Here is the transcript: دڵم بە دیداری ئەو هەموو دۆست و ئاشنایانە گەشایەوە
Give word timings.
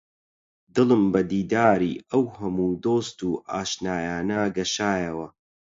دڵم 0.75 1.03
بە 1.13 1.21
دیداری 1.31 1.93
ئەو 2.11 2.23
هەموو 2.37 2.71
دۆست 2.85 3.17
و 3.27 3.31
ئاشنایانە 3.51 4.41
گەشایەوە 4.55 5.27